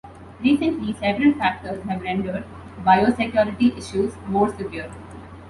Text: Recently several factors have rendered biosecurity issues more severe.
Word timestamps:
Recently 0.39 0.93
several 0.93 1.33
factors 1.35 1.83
have 1.83 2.01
rendered 2.01 2.43
biosecurity 2.83 3.77
issues 3.77 4.15
more 4.27 4.49
severe. 4.57 4.89